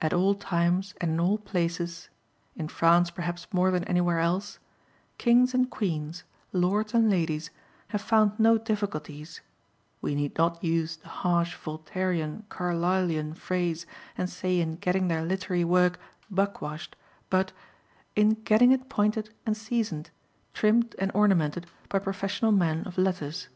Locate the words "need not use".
10.14-10.96